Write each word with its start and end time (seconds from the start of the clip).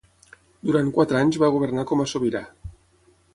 Durant 0.69 0.89
quatre 0.95 1.19
anys 1.25 1.37
va 1.43 1.51
governar 1.57 1.85
com 1.93 2.03
a 2.05 2.09
sobirà. 2.15 2.43